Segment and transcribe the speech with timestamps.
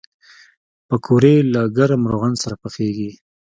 [0.87, 3.11] پکورې له ګرم روغن سره پخېږي